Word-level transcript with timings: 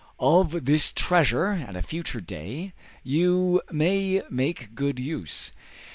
Of 0.19 0.65
this 0.65 0.91
treasure 0.91 1.45
at 1.49 1.75
a 1.75 1.83
future 1.83 2.21
day, 2.21 2.73
you 3.03 3.61
may 3.69 4.23
make 4.31 4.73
good 4.73 4.97
use. 4.99 5.51